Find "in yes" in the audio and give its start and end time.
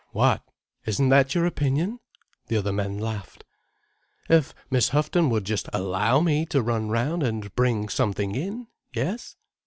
8.33-9.35